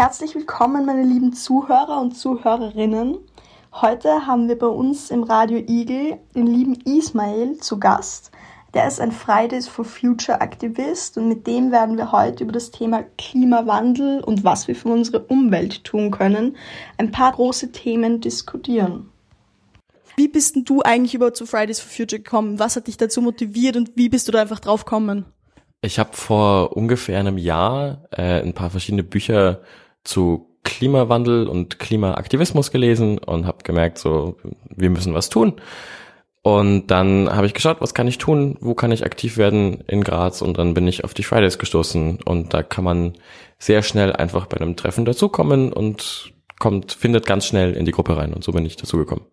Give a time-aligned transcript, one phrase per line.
[0.00, 3.18] Herzlich willkommen, meine lieben Zuhörer und Zuhörerinnen.
[3.70, 8.30] Heute haben wir bei uns im Radio Eagle den lieben Ismail zu Gast.
[8.72, 12.70] Der ist ein Fridays for Future Aktivist und mit dem werden wir heute über das
[12.70, 16.56] Thema Klimawandel und was wir für unsere Umwelt tun können,
[16.96, 19.12] ein paar große Themen diskutieren.
[20.16, 22.58] Wie bist denn du eigentlich über zu Fridays for Future gekommen?
[22.58, 25.26] Was hat dich dazu motiviert und wie bist du da einfach drauf gekommen?
[25.82, 29.60] Ich habe vor ungefähr einem Jahr äh, ein paar verschiedene Bücher
[30.04, 34.36] zu Klimawandel und Klimaaktivismus gelesen und habe gemerkt, so
[34.68, 35.60] wir müssen was tun.
[36.42, 40.02] Und dann habe ich geschaut, was kann ich tun, wo kann ich aktiv werden in
[40.02, 43.12] Graz und dann bin ich auf die Fridays gestoßen und da kann man
[43.58, 48.16] sehr schnell einfach bei einem Treffen dazukommen und kommt, findet ganz schnell in die Gruppe
[48.16, 49.24] rein und so bin ich dazugekommen.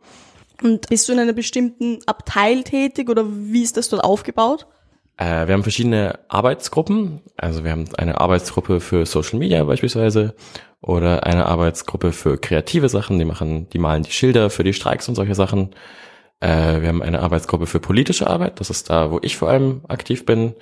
[0.61, 4.67] Und bist du in einer bestimmten Abteil tätig oder wie ist das dort aufgebaut?
[5.17, 7.21] Äh, wir haben verschiedene Arbeitsgruppen.
[7.35, 10.35] Also wir haben eine Arbeitsgruppe für Social Media beispielsweise
[10.81, 13.19] oder eine Arbeitsgruppe für kreative Sachen.
[13.19, 15.75] Die machen, die malen die Schilder für die Streiks und solche Sachen.
[16.39, 18.59] Äh, wir haben eine Arbeitsgruppe für politische Arbeit.
[18.59, 20.53] Das ist da, wo ich vor allem aktiv bin.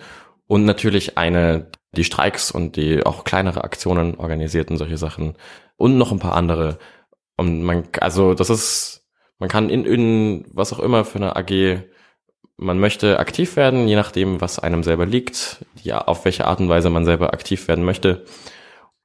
[0.48, 5.36] Und natürlich eine, die Streiks und die auch kleinere Aktionen organisiert und solche Sachen.
[5.76, 6.78] Und noch ein paar andere.
[7.36, 9.06] Und man, also das ist,
[9.40, 11.84] man kann in, in was auch immer für eine AG
[12.58, 16.70] man möchte aktiv werden, je nachdem, was einem selber liegt, ja, auf welche Art und
[16.70, 18.26] Weise man selber aktiv werden möchte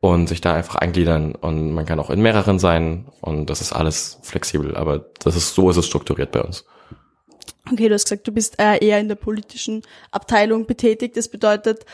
[0.00, 3.72] und sich da einfach eingliedern und man kann auch in mehreren sein und das ist
[3.72, 6.64] alles flexibel, aber das ist so ist es strukturiert bei uns.
[7.70, 11.16] Okay, du hast gesagt, du bist äh, eher in der politischen Abteilung betätigt.
[11.16, 11.84] Das bedeutet,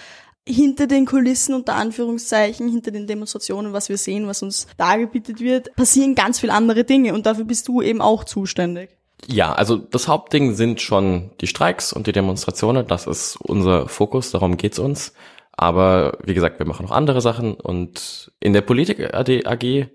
[0.49, 5.75] hinter den Kulissen unter Anführungszeichen, hinter den Demonstrationen, was wir sehen, was uns dargebietet wird,
[5.75, 8.97] passieren ganz viele andere Dinge und dafür bist du eben auch zuständig.
[9.27, 12.87] Ja, also das Hauptding sind schon die Streiks und die Demonstrationen.
[12.87, 15.15] Das ist unser Fokus, darum geht's uns.
[15.53, 19.89] Aber wie gesagt, wir machen noch andere Sachen und in der Politik AG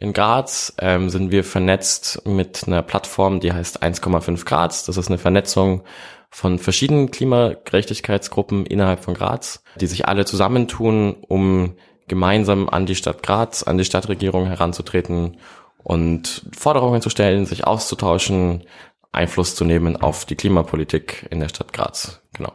[0.00, 4.84] in Graz ähm, sind wir vernetzt mit einer Plattform, die heißt 1,5 Graz.
[4.84, 5.82] Das ist eine Vernetzung
[6.30, 11.74] von verschiedenen Klimagerechtigkeitsgruppen innerhalb von Graz, die sich alle zusammentun, um
[12.06, 15.38] gemeinsam an die Stadt Graz, an die Stadtregierung heranzutreten
[15.82, 18.64] und Forderungen zu stellen, sich auszutauschen,
[19.12, 22.20] Einfluss zu nehmen auf die Klimapolitik in der Stadt Graz.
[22.36, 22.52] Genau.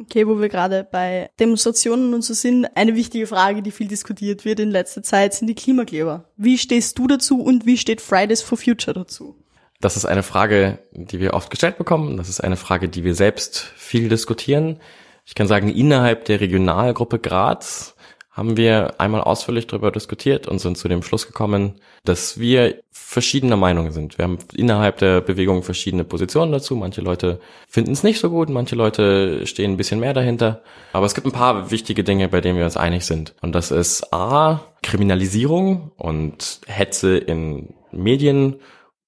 [0.00, 4.44] Okay, wo wir gerade bei Demonstrationen und so sind, eine wichtige Frage, die viel diskutiert
[4.44, 6.24] wird in letzter Zeit, sind die Klimakleber.
[6.36, 9.36] Wie stehst du dazu und wie steht Fridays for Future dazu?
[9.80, 12.16] Das ist eine Frage, die wir oft gestellt bekommen.
[12.16, 14.78] Das ist eine Frage, die wir selbst viel diskutieren.
[15.24, 17.94] Ich kann sagen, innerhalb der Regionalgruppe Graz
[18.32, 23.58] haben wir einmal ausführlich darüber diskutiert und sind zu dem Schluss gekommen, dass wir verschiedener
[23.58, 24.16] Meinung sind.
[24.16, 26.74] Wir haben innerhalb der Bewegung verschiedene Positionen dazu.
[26.74, 30.62] Manche Leute finden es nicht so gut, manche Leute stehen ein bisschen mehr dahinter.
[30.94, 33.34] Aber es gibt ein paar wichtige Dinge, bei denen wir uns einig sind.
[33.42, 38.56] Und das ist A, Kriminalisierung und Hetze in Medien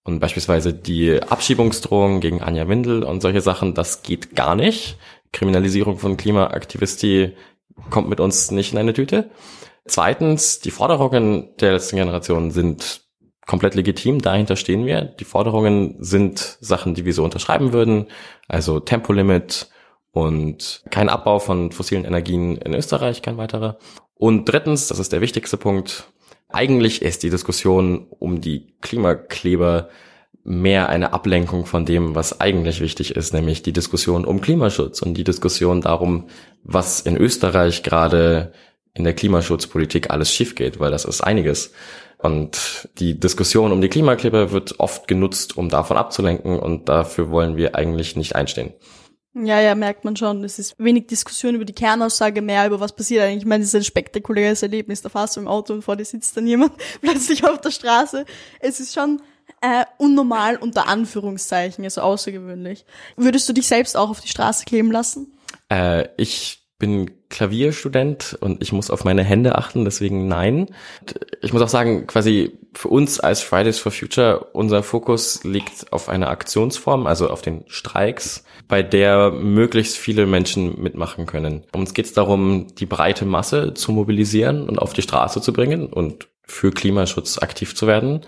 [0.03, 4.99] und beispielsweise die Abschiebungsdrohung gegen Anja Windel und solche Sachen, das geht gar nicht.
[5.33, 7.33] Kriminalisierung von Klimaaktivisti
[7.91, 9.31] kommt mit uns nicht in eine Tüte.
[9.87, 13.03] Zweitens, die Forderungen der letzten Generation sind
[13.47, 15.03] komplett legitim, dahinter stehen wir.
[15.03, 18.07] Die Forderungen sind Sachen, die wir so unterschreiben würden,
[18.49, 19.69] also Tempolimit
[20.13, 23.79] und kein Abbau von fossilen Energien in Österreich, kein weiterer.
[24.15, 26.09] Und drittens, das ist der wichtigste Punkt,
[26.49, 29.89] eigentlich ist die Diskussion um die Klimakleber
[30.45, 35.15] mehr eine Ablenkung von dem, was eigentlich wichtig ist, nämlich die Diskussion um Klimaschutz und
[35.15, 36.29] die Diskussion darum,
[36.63, 38.53] was in Österreich gerade
[38.93, 41.73] in der Klimaschutzpolitik alles schief geht, weil das ist einiges.
[42.19, 47.57] Und die Diskussion um die Klimakleber wird oft genutzt, um davon abzulenken und dafür wollen
[47.57, 48.73] wir eigentlich nicht einstehen.
[49.35, 50.45] Ja, ja, merkt man schon.
[50.45, 53.43] Es ist wenig Diskussion über die Kernaussage, mehr über was passiert eigentlich.
[53.43, 55.03] Ich meine, es ist ein spektakuläres Erlebnis.
[55.03, 58.27] Da fahrst du im Auto und vor dir sitzt dann jemand plötzlich auf der Straße.
[58.61, 59.21] Es ist schon
[59.65, 62.85] äh, unnormal unter Anführungszeichen, also außergewöhnlich.
[63.17, 65.33] Würdest du dich selbst auch auf die Straße kleben lassen?
[65.71, 70.67] Äh, ich bin Klavierstudent und ich muss auf meine Hände achten, deswegen nein.
[71.41, 76.11] Ich muss auch sagen, quasi für uns als Fridays for Future, unser Fokus liegt auf
[76.11, 81.65] einer Aktionsform, also auf den Streiks, bei der möglichst viele Menschen mitmachen können.
[81.75, 85.87] Uns geht es darum, die breite Masse zu mobilisieren und auf die Straße zu bringen
[85.87, 88.21] und für Klimaschutz aktiv zu werden.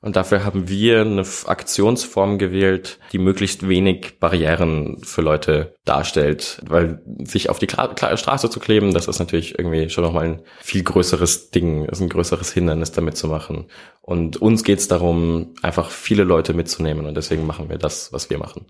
[0.00, 6.62] Und dafür haben wir eine Aktionsform gewählt, die möglichst wenig Barrieren für Leute darstellt.
[6.66, 10.42] Weil sich auf die Kla Straße zu kleben, das ist natürlich irgendwie schon nochmal ein
[10.60, 13.66] viel größeres Ding, ist ein größeres Hindernis damit zu machen.
[14.00, 17.06] Und uns geht es darum, einfach viele Leute mitzunehmen.
[17.06, 18.66] Und deswegen machen wir das, was wir machen.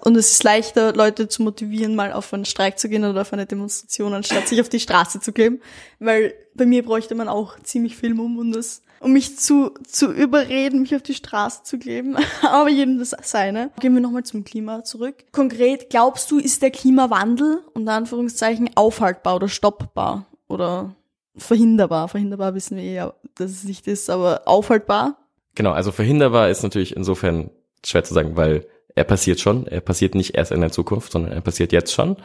[0.00, 3.32] Und es ist leichter, Leute zu motivieren, mal auf einen Streik zu gehen oder auf
[3.32, 5.60] eine Demonstration, anstatt sich auf die Straße zu kleben.
[5.98, 10.12] Weil bei mir bräuchte man auch ziemlich viel Mumm, um das, um mich zu, zu
[10.12, 12.16] überreden, mich auf die Straße zu kleben.
[12.42, 13.70] Aber jedem das seine.
[13.80, 15.24] Gehen wir nochmal zum Klima zurück.
[15.32, 20.26] Konkret, glaubst du, ist der Klimawandel, unter Anführungszeichen, aufhaltbar oder stoppbar?
[20.48, 20.94] Oder
[21.36, 22.08] verhinderbar?
[22.08, 25.18] Verhinderbar wissen wir eh, dass es nicht ist, aber aufhaltbar?
[25.54, 27.50] Genau, also verhinderbar ist natürlich insofern
[27.84, 29.66] schwer zu sagen, weil er passiert schon.
[29.66, 32.16] Er passiert nicht erst in der Zukunft, sondern er passiert jetzt schon.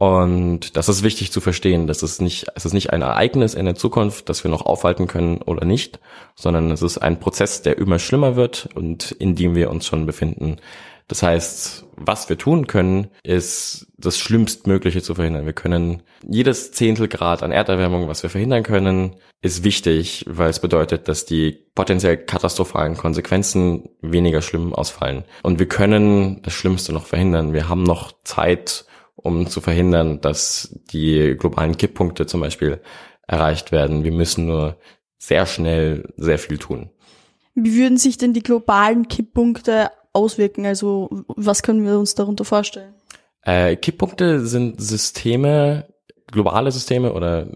[0.00, 1.88] Und das ist wichtig zu verstehen.
[1.88, 5.08] Das ist nicht, es ist nicht ein Ereignis in der Zukunft, das wir noch aufhalten
[5.08, 5.98] können oder nicht,
[6.36, 10.06] sondern es ist ein Prozess, der immer schlimmer wird und in dem wir uns schon
[10.06, 10.58] befinden.
[11.08, 15.46] Das heißt, was wir tun können, ist das Schlimmstmögliche zu verhindern.
[15.46, 21.08] Wir können jedes Zehntelgrad an Erderwärmung, was wir verhindern können, ist wichtig, weil es bedeutet,
[21.08, 25.24] dass die potenziell katastrophalen Konsequenzen weniger schlimm ausfallen.
[25.42, 27.52] Und wir können das Schlimmste noch verhindern.
[27.52, 28.84] Wir haben noch Zeit,
[29.22, 32.80] um zu verhindern, dass die globalen Kipppunkte zum Beispiel
[33.26, 34.04] erreicht werden.
[34.04, 34.78] Wir müssen nur
[35.18, 36.90] sehr schnell sehr viel tun.
[37.54, 40.64] Wie würden sich denn die globalen Kipppunkte auswirken?
[40.64, 42.94] Also was können wir uns darunter vorstellen?
[43.42, 45.88] Äh, Kipppunkte sind Systeme,
[46.30, 47.48] globale Systeme oder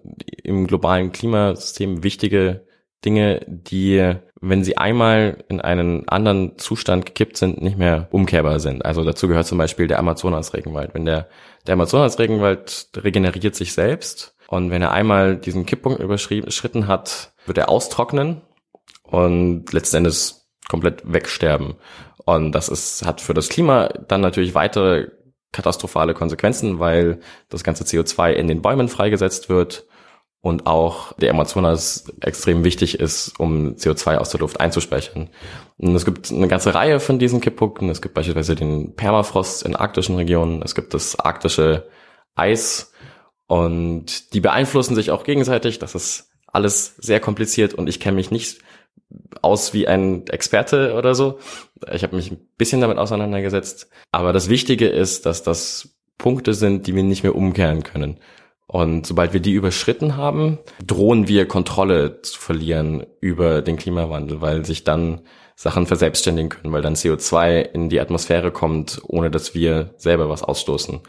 [0.42, 2.66] im globalen Klimasystem wichtige
[3.04, 8.84] Dinge, die, wenn sie einmal in einen anderen Zustand gekippt sind, nicht mehr umkehrbar sind.
[8.84, 10.94] Also dazu gehört zum Beispiel der Amazonas-Regenwald.
[10.94, 11.28] Wenn der,
[11.66, 17.68] der Amazonas-Regenwald regeneriert sich selbst und wenn er einmal diesen Kipppunkt überschritten hat, wird er
[17.68, 18.42] austrocknen
[19.02, 21.74] und letzten Endes komplett wegsterben.
[22.24, 25.08] Und das ist, hat für das Klima dann natürlich weitere
[25.50, 27.20] katastrophale Konsequenzen, weil
[27.50, 29.86] das ganze CO2 in den Bäumen freigesetzt wird
[30.42, 35.30] und auch der Amazonas extrem wichtig ist, um CO2 aus der Luft einzuspeichern.
[35.78, 37.88] Und es gibt eine ganze Reihe von diesen Kipppunkten.
[37.88, 40.60] Es gibt beispielsweise den Permafrost in arktischen Regionen.
[40.62, 41.86] Es gibt das arktische
[42.34, 42.92] Eis
[43.46, 45.78] und die beeinflussen sich auch gegenseitig.
[45.78, 48.58] Das ist alles sehr kompliziert und ich kenne mich nicht
[49.42, 51.38] aus wie ein Experte oder so.
[51.92, 53.88] Ich habe mich ein bisschen damit auseinandergesetzt.
[54.10, 58.18] Aber das Wichtige ist, dass das Punkte sind, die wir nicht mehr umkehren können.
[58.72, 64.64] Und sobald wir die überschritten haben, drohen wir Kontrolle zu verlieren über den Klimawandel, weil
[64.64, 65.20] sich dann
[65.56, 70.42] Sachen verselbstständigen können, weil dann CO2 in die Atmosphäre kommt, ohne dass wir selber was
[70.42, 71.00] ausstoßen.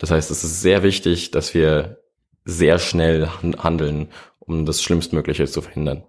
[0.00, 1.98] Das heißt, es ist sehr wichtig, dass wir
[2.44, 4.08] sehr schnell handeln,
[4.40, 6.02] um das Schlimmstmögliche zu verhindern.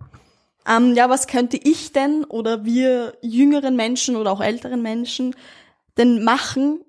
[0.68, 5.36] Ähm, ja, was könnte ich denn oder wir jüngeren Menschen oder auch älteren Menschen
[5.95, 6.83] denn machen,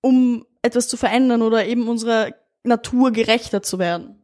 [0.00, 2.30] um etwas zu verändern oder eben unserer
[2.66, 4.16] Natur gerechter zu werden?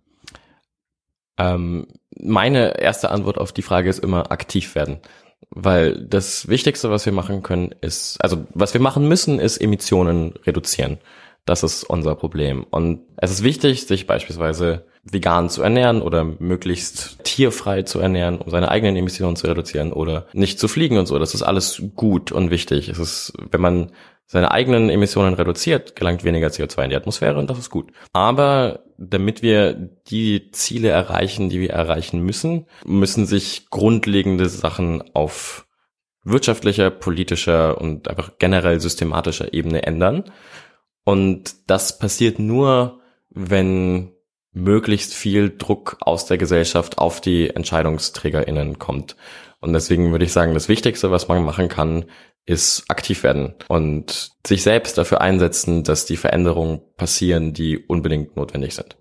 [1.38, 1.86] Ähm,
[2.20, 4.98] meine erste Antwort auf die Frage ist immer aktiv werden.
[5.50, 10.34] Weil das Wichtigste, was wir machen können, ist, also was wir machen müssen, ist Emissionen
[10.46, 10.98] reduzieren.
[11.44, 12.64] Das ist unser Problem.
[12.70, 18.50] Und es ist wichtig, sich beispielsweise vegan zu ernähren oder möglichst tierfrei zu ernähren, um
[18.50, 21.18] seine eigenen Emissionen zu reduzieren oder nicht zu fliegen und so.
[21.18, 22.88] Das ist alles gut und wichtig.
[22.88, 23.90] Es ist, wenn man
[24.26, 27.92] seine eigenen Emissionen reduziert, gelangt weniger CO2 in die Atmosphäre und das ist gut.
[28.12, 35.66] Aber damit wir die Ziele erreichen, die wir erreichen müssen, müssen sich grundlegende Sachen auf
[36.24, 40.24] wirtschaftlicher, politischer und einfach generell systematischer Ebene ändern.
[41.04, 44.12] Und das passiert nur, wenn
[44.52, 49.16] möglichst viel Druck aus der Gesellschaft auf die EntscheidungsträgerInnen kommt.
[49.62, 52.04] Und deswegen würde ich sagen, das Wichtigste, was man machen kann,
[52.44, 58.74] ist aktiv werden und sich selbst dafür einsetzen, dass die Veränderungen passieren, die unbedingt notwendig
[58.74, 58.96] sind.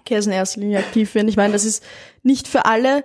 [0.00, 1.28] Okay, also in erster Linie aktiv werden.
[1.28, 1.84] Ich meine, das ist
[2.24, 3.04] nicht für alle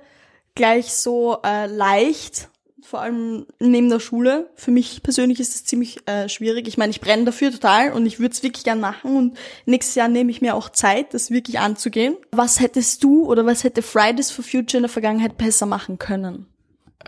[0.55, 2.50] gleich so äh, leicht,
[2.81, 4.50] vor allem neben der Schule.
[4.55, 6.67] Für mich persönlich ist es ziemlich äh, schwierig.
[6.67, 9.93] Ich meine, ich brenne dafür total und ich würde es wirklich gern machen und nächstes
[9.93, 12.17] Jahr nehme ich mir auch Zeit, das wirklich anzugehen.
[12.31, 16.48] Was hättest du oder was hätte Fridays for Future in der Vergangenheit besser machen können?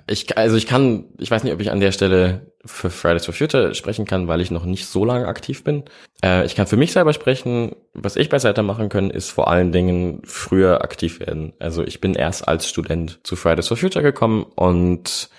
[0.05, 3.33] Ich, also ich kann, ich weiß nicht, ob ich an der Stelle für Fridays for
[3.33, 5.83] Future sprechen kann, weil ich noch nicht so lange aktiv bin.
[6.23, 7.75] Äh, ich kann für mich selber sprechen.
[7.93, 11.53] Was ich besser hätte machen können, ist vor allen Dingen früher aktiv werden.
[11.59, 15.29] Also ich bin erst als Student zu Fridays for Future gekommen und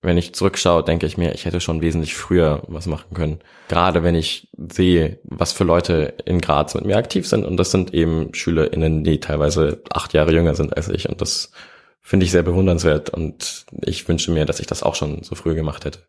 [0.00, 3.40] wenn ich zurückschaue, denke ich mir, ich hätte schon wesentlich früher was machen können.
[3.68, 7.44] Gerade wenn ich sehe, was für Leute in Graz mit mir aktiv sind.
[7.44, 11.08] Und das sind eben SchülerInnen, die teilweise acht Jahre jünger sind als ich.
[11.08, 11.50] Und das
[12.08, 13.10] finde ich sehr bewundernswert.
[13.10, 16.00] Und ich wünsche mir, dass ich das auch schon so früh gemacht hätte.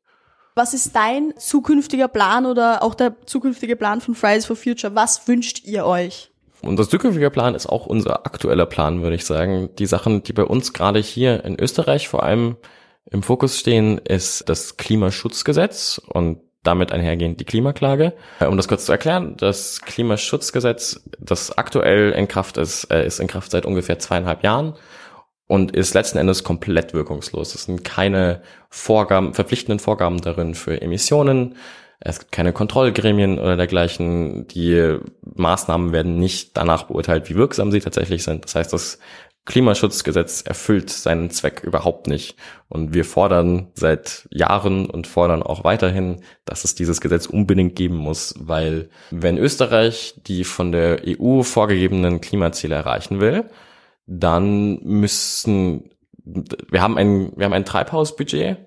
[0.55, 4.95] Was ist dein zukünftiger Plan oder auch der zukünftige Plan von Fridays for Future?
[4.95, 6.31] Was wünscht ihr euch?
[6.61, 9.69] Unser zukünftiger Plan ist auch unser aktueller Plan, würde ich sagen.
[9.77, 12.55] Die Sachen, die bei uns gerade hier in Österreich vor allem
[13.11, 18.13] im Fokus stehen ist das Klimaschutzgesetz und damit einhergehend die Klimaklage.
[18.39, 23.19] Äh, um das kurz zu erklären, das Klimaschutzgesetz, das aktuell in Kraft ist, äh, ist
[23.19, 24.75] in Kraft seit ungefähr zweieinhalb Jahren
[25.49, 27.55] und ist letzten Endes komplett wirkungslos.
[27.55, 31.55] Es sind keine Vorgaben, verpflichtenden Vorgaben darin für Emissionen.
[31.99, 34.47] Es gibt keine Kontrollgremien oder dergleichen.
[34.47, 38.45] Die Maßnahmen werden nicht danach beurteilt, wie wirksam sie tatsächlich sind.
[38.45, 38.99] Das heißt, das
[39.45, 42.35] Klimaschutzgesetz erfüllt seinen Zweck überhaupt nicht.
[42.67, 47.95] Und wir fordern seit Jahren und fordern auch weiterhin, dass es dieses Gesetz unbedingt geben
[47.95, 53.49] muss, weil wenn Österreich die von der EU vorgegebenen Klimaziele erreichen will,
[54.09, 55.91] dann müssen
[56.25, 58.57] wir haben ein wir haben ein Treibhausbudget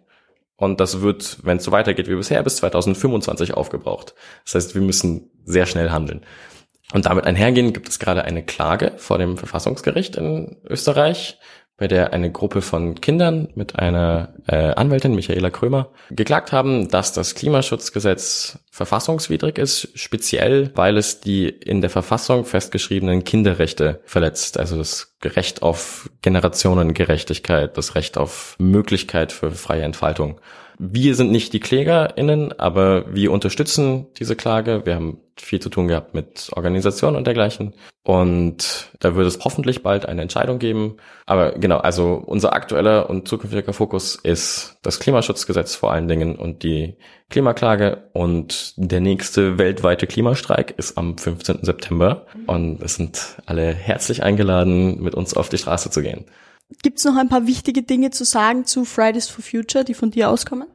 [0.56, 4.14] und das wird, wenn es so weitergeht wie bisher, bis 2025 aufgebraucht.
[4.44, 6.25] Das heißt, wir müssen sehr schnell handeln.
[6.92, 11.38] Und damit einhergehend gibt es gerade eine Klage vor dem Verfassungsgericht in Österreich,
[11.82, 17.12] bei der eine Gruppe von Kindern mit einer äh, Anwältin, Michaela Krömer, geklagt haben, dass
[17.12, 24.76] das Klimaschutzgesetz verfassungswidrig ist, speziell weil es die in der Verfassung festgeschriebenen Kinderrechte verletzt, also
[24.76, 30.40] das Recht auf Generationengerechtigkeit, das Recht auf Möglichkeit für freie Entfaltung.
[30.84, 34.84] Wir sind nicht die KlägerInnen, aber wir unterstützen diese Klage.
[34.84, 37.72] Wir haben viel zu tun gehabt mit Organisationen und dergleichen.
[38.02, 40.96] Und da wird es hoffentlich bald eine Entscheidung geben.
[41.24, 46.64] Aber genau, also unser aktueller und zukünftiger Fokus ist das Klimaschutzgesetz vor allen Dingen und
[46.64, 46.96] die
[47.30, 48.10] Klimaklage.
[48.12, 51.60] Und der nächste weltweite Klimastreik ist am 15.
[51.62, 52.26] September.
[52.48, 56.24] Und es sind alle herzlich eingeladen, mit uns auf die Straße zu gehen.
[56.82, 60.10] Gibt es noch ein paar wichtige Dinge zu sagen zu Fridays for Future, die von
[60.10, 60.66] dir auskommen?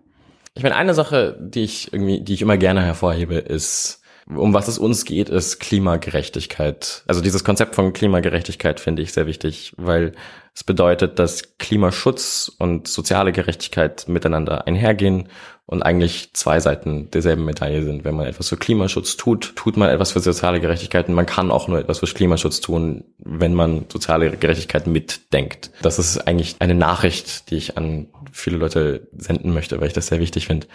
[0.58, 4.68] Ich meine, eine Sache, die ich irgendwie, die ich immer gerne hervorhebe, ist, um was
[4.68, 7.04] es uns geht, ist Klimagerechtigkeit.
[7.08, 10.14] Also dieses Konzept von Klimagerechtigkeit finde ich sehr wichtig, weil
[10.54, 15.30] es bedeutet, dass Klimaschutz und soziale Gerechtigkeit miteinander einhergehen
[15.68, 18.06] und eigentlich zwei Seiten derselben Medaille sind.
[18.06, 21.52] Wenn man etwas für Klimaschutz tut, tut man etwas für soziale Gerechtigkeit und man kann
[21.52, 25.72] auch nur etwas für Klimaschutz tun, wenn man soziale Gerechtigkeit mitdenkt.
[25.82, 30.08] Das ist eigentlich eine Nachricht, die ich an viele Leute senden möchte, weil ich das
[30.08, 30.68] sehr wichtig finde.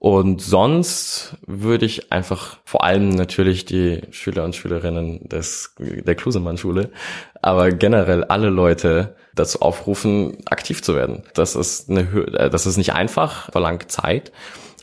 [0.00, 6.88] Und sonst würde ich einfach vor allem natürlich die Schüler und Schülerinnen des, der Klusemann-Schule,
[7.42, 11.24] aber generell alle Leute dazu aufrufen, aktiv zu werden.
[11.34, 12.00] Das ist eine,
[12.32, 14.32] äh, das ist nicht einfach, verlangt Zeit,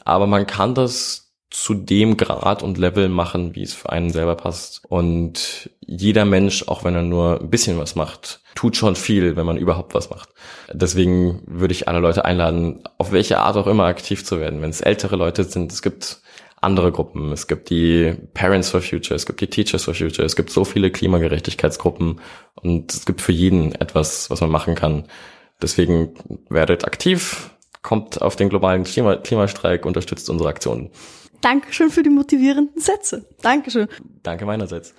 [0.06, 4.36] aber man kann das zu dem Grad und Level machen, wie es für einen selber
[4.36, 4.82] passt.
[4.90, 9.46] Und jeder Mensch, auch wenn er nur ein bisschen was macht, tut schon viel, wenn
[9.46, 10.30] man überhaupt was macht.
[10.74, 14.62] Deswegen würde ich alle Leute einladen, auf welche Art auch immer aktiv zu werden.
[14.62, 16.22] Wenn es ältere Leute sind, es gibt
[16.60, 17.32] andere Gruppen.
[17.32, 20.66] Es gibt die Parents for Future, es gibt die Teachers for Future, es gibt so
[20.66, 22.20] viele Klimagerechtigkeitsgruppen
[22.56, 25.06] und es gibt für jeden etwas, was man machen kann.
[25.62, 26.14] Deswegen
[26.50, 27.52] werdet aktiv,
[27.84, 30.92] kommt auf den globalen Klima Klimastreik, unterstützt unsere Aktionen.
[31.42, 33.26] Dankeschön für die motivierenden Sätze.
[33.42, 33.88] Dankeschön.
[34.24, 34.94] Danke meinerseits.